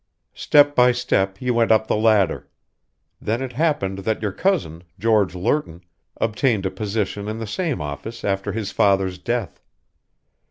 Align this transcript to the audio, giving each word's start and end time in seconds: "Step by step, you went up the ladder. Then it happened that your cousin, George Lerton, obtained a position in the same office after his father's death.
"Step 0.33 0.75
by 0.75 0.91
step, 0.91 1.39
you 1.39 1.53
went 1.53 1.71
up 1.71 1.85
the 1.85 1.95
ladder. 1.95 2.49
Then 3.21 3.39
it 3.43 3.53
happened 3.53 3.99
that 3.99 4.19
your 4.19 4.31
cousin, 4.31 4.83
George 4.97 5.35
Lerton, 5.35 5.83
obtained 6.19 6.65
a 6.65 6.71
position 6.71 7.27
in 7.27 7.37
the 7.37 7.45
same 7.45 7.79
office 7.81 8.23
after 8.25 8.51
his 8.51 8.71
father's 8.71 9.19
death. 9.19 9.61